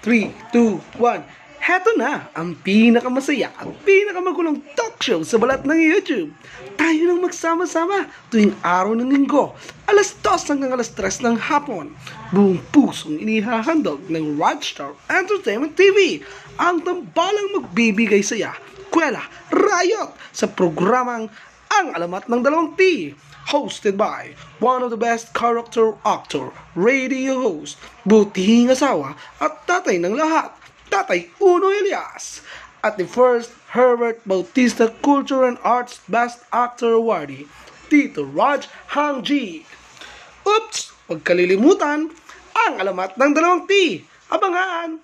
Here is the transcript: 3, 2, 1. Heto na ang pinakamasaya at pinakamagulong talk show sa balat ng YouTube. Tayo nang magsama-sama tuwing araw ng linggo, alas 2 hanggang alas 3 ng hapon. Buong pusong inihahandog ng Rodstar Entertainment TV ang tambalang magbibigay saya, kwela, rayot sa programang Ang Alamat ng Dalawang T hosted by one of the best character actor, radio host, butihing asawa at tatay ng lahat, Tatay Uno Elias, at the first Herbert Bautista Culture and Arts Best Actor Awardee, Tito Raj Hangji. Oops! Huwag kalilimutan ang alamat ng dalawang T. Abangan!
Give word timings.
3, 0.00 0.32
2, 0.56 0.96
1. 0.96 1.60
Heto 1.60 1.92
na 2.00 2.32
ang 2.32 2.56
pinakamasaya 2.56 3.52
at 3.52 3.68
pinakamagulong 3.84 4.64
talk 4.72 4.96
show 5.04 5.20
sa 5.20 5.36
balat 5.36 5.60
ng 5.68 5.76
YouTube. 5.76 6.32
Tayo 6.80 7.04
nang 7.04 7.20
magsama-sama 7.20 8.08
tuwing 8.32 8.56
araw 8.64 8.96
ng 8.96 9.12
linggo, 9.12 9.52
alas 9.84 10.16
2 10.24 10.56
hanggang 10.56 10.72
alas 10.72 10.88
3 10.96 11.20
ng 11.20 11.36
hapon. 11.36 11.92
Buong 12.32 12.64
pusong 12.72 13.20
inihahandog 13.20 14.08
ng 14.08 14.40
Rodstar 14.40 14.96
Entertainment 15.12 15.76
TV 15.76 16.24
ang 16.56 16.80
tambalang 16.80 17.60
magbibigay 17.60 18.24
saya, 18.24 18.56
kwela, 18.88 19.20
rayot 19.52 20.16
sa 20.32 20.48
programang 20.48 21.28
Ang 21.70 21.86
Alamat 21.92 22.24
ng 22.24 22.40
Dalawang 22.40 22.72
T 22.72 23.12
hosted 23.50 23.96
by 23.96 24.34
one 24.60 24.82
of 24.82 24.90
the 24.90 24.96
best 24.96 25.34
character 25.34 25.94
actor, 26.06 26.52
radio 26.74 27.40
host, 27.40 27.78
butihing 28.06 28.70
asawa 28.70 29.18
at 29.42 29.59
tatay 29.80 29.96
ng 29.96 30.12
lahat, 30.12 30.52
Tatay 30.92 31.32
Uno 31.40 31.72
Elias, 31.72 32.44
at 32.84 33.00
the 33.00 33.08
first 33.08 33.48
Herbert 33.72 34.20
Bautista 34.28 34.92
Culture 35.00 35.48
and 35.48 35.56
Arts 35.64 36.04
Best 36.04 36.44
Actor 36.52 37.00
Awardee, 37.00 37.48
Tito 37.88 38.28
Raj 38.28 38.68
Hangji. 38.92 39.64
Oops! 40.44 40.78
Huwag 41.08 41.24
kalilimutan 41.24 42.12
ang 42.52 42.74
alamat 42.76 43.16
ng 43.16 43.32
dalawang 43.32 43.64
T. 43.64 44.04
Abangan! 44.28 45.00